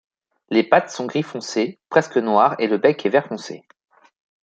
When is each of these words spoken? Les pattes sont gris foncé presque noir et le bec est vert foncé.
Les 0.49 0.63
pattes 0.63 0.89
sont 0.89 1.05
gris 1.05 1.21
foncé 1.21 1.79
presque 1.89 2.17
noir 2.17 2.55
et 2.59 2.65
le 2.65 2.79
bec 2.79 3.05
est 3.05 3.09
vert 3.09 3.27
foncé. 3.27 3.61